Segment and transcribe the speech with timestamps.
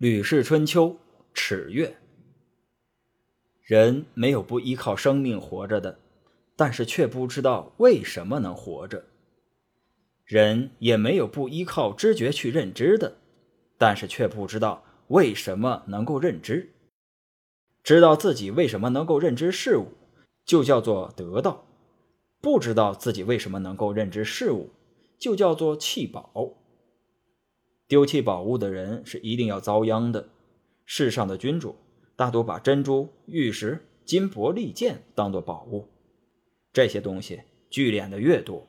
[0.00, 0.90] 吕氏春秋·
[1.34, 1.96] 尺月。
[3.60, 5.98] 人没有不依靠生命活着的，
[6.54, 9.00] 但是却不知道为什么能活着；
[10.24, 13.16] 人也没有不依靠知觉去认知的，
[13.76, 16.72] 但是却不知道为什么能够认知。
[17.82, 19.94] 知道自己为什么能够认知事物，
[20.44, 21.64] 就叫做得到；
[22.40, 24.70] 不知道自己为什么能够认知事物，
[25.18, 26.57] 就叫做弃宝。
[27.88, 30.28] 丢弃宝物的人是一定要遭殃的。
[30.84, 31.74] 世上的君主
[32.14, 35.88] 大多把珍珠、玉石、金帛、利剑当作宝物，
[36.70, 38.66] 这些东西聚敛的越多，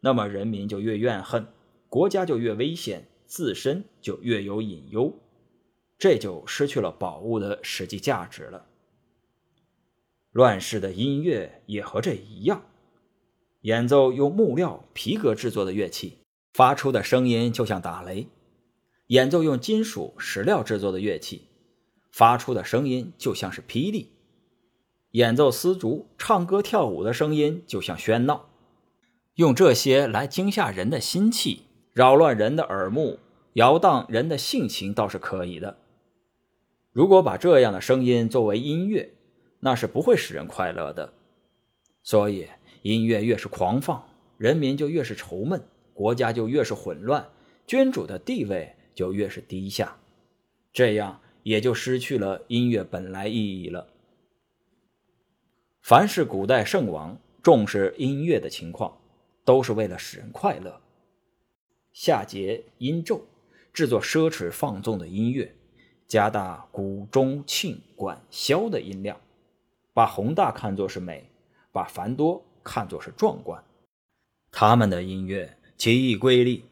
[0.00, 1.46] 那么人民就越怨恨，
[1.90, 5.12] 国家就越危险，自身就越有隐忧，
[5.98, 8.66] 这就失去了宝物的实际价值了。
[10.30, 12.64] 乱世的音乐也和这一样，
[13.60, 16.18] 演奏用木料、皮革制作的乐器，
[16.54, 18.26] 发出的声音就像打雷。
[19.12, 21.42] 演奏用金属石料制作的乐器，
[22.10, 24.06] 发出的声音就像是霹雳；
[25.10, 28.48] 演奏丝竹、唱歌跳舞的声音就像喧闹。
[29.34, 33.18] 用这些来惊吓人的心气，扰乱人的耳目，
[33.52, 35.76] 摇荡人的性情，倒是可以的。
[36.90, 39.12] 如果把这样的声音作为音乐，
[39.60, 41.12] 那是不会使人快乐的。
[42.02, 42.46] 所以，
[42.80, 47.28] 音乐越是狂放，人民就越是愁闷，国家就越是混乱，
[47.66, 48.74] 君主的地位。
[48.94, 49.98] 就越是低下，
[50.72, 53.88] 这样也就失去了音乐本来意义了。
[55.82, 58.98] 凡是古代圣王重视音乐的情况，
[59.44, 60.80] 都是为了使人快乐。
[61.92, 63.22] 夏桀、殷纣
[63.72, 65.54] 制作奢侈放纵的音乐，
[66.06, 69.20] 加大鼓、中、庆、管、萧的音量，
[69.92, 71.28] 把宏大看作是美，
[71.72, 73.62] 把繁多看作是壮观。
[74.50, 76.64] 他们的音乐奇异瑰丽。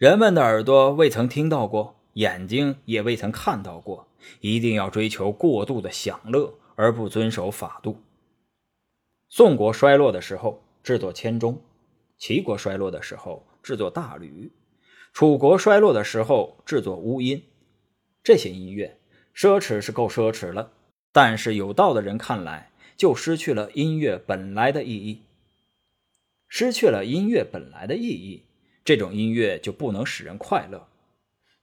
[0.00, 4.08] 人们的耳朵未曾听到过，眼睛也未曾看到过，
[4.40, 8.00] 一定要追求过度的享乐，而不遵守法度。
[9.28, 11.60] 宋国衰落的时候制作铅钟，
[12.16, 14.50] 齐国衰落的时候制作大吕，
[15.12, 17.42] 楚国衰落的时候制作乌音。
[18.22, 18.98] 这些音乐
[19.36, 20.72] 奢侈是够奢侈了，
[21.12, 25.24] 但是有道的人看来，就失去了音乐本来的意义，
[26.48, 28.44] 失去了音乐本来的意义。
[28.84, 30.88] 这种音乐就不能使人快乐，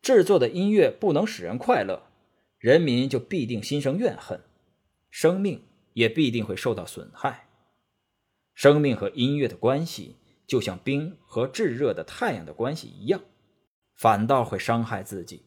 [0.02, 2.04] 制作的音乐不能使人快乐，
[2.60, 4.42] 人民就必定心生怨恨，
[5.10, 5.64] 生命
[5.94, 7.50] 也必定会受到损害。
[8.54, 13.22] 生命和音乐的关系，就像冰和炙热的太阳的关系一样，
[13.96, 15.44] 反倒会伤害自己。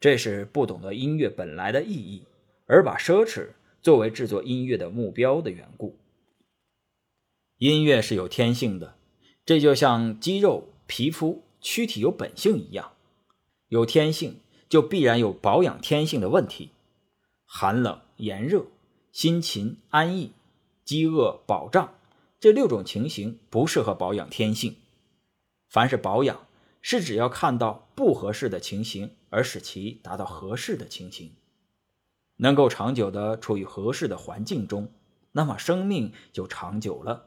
[0.00, 2.26] 这是不懂得音乐本来的意义，
[2.66, 3.50] 而把奢侈
[3.82, 5.98] 作为制作音乐的目标的缘故。
[7.58, 8.99] 音乐是有天性的。
[9.50, 12.92] 这就像肌肉、皮肤、躯体有本性一样，
[13.66, 14.38] 有天性
[14.68, 16.70] 就必然有保养天性的问题。
[17.44, 18.66] 寒冷、炎热、
[19.10, 20.30] 辛勤、安逸、
[20.84, 21.94] 饥饿、饱胀
[22.38, 24.76] 这六种情形不适合保养天性。
[25.68, 26.46] 凡是保养，
[26.80, 31.32] 是指要看到不合适的情形，而使其达到合适的情形，
[32.36, 34.92] 能够长久的处于合适的环境中，
[35.32, 37.26] 那么生命就长久了。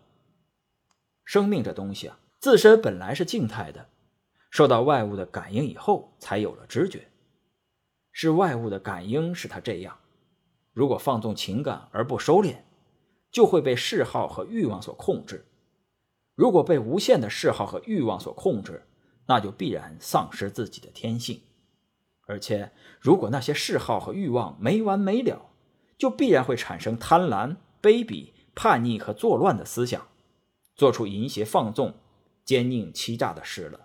[1.33, 3.89] 生命这东西啊，自身本来是静态的，
[4.51, 7.07] 受到外物的感应以后，才有了知觉。
[8.11, 9.97] 是外物的感应使它这样。
[10.73, 12.57] 如果放纵情感而不收敛，
[13.31, 15.47] 就会被嗜好和欲望所控制。
[16.35, 18.85] 如果被无限的嗜好和欲望所控制，
[19.25, 21.41] 那就必然丧失自己的天性。
[22.27, 25.49] 而且，如果那些嗜好和欲望没完没了，
[25.97, 30.09] 就必然会产生贪婪、卑鄙、叛逆和作乱的思想。
[30.75, 31.93] 做出淫邪放纵、
[32.43, 33.79] 奸佞欺诈的事了，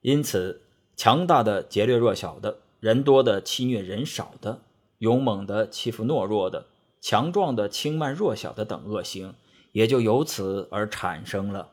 [0.00, 0.62] 因此，
[0.96, 4.62] 强大的劫掠弱小的，人多的欺虐人少的，
[4.98, 6.66] 勇猛的欺负懦弱的，
[7.00, 9.34] 强壮的轻慢弱小的等恶行，
[9.72, 11.72] 也就由此而产生了。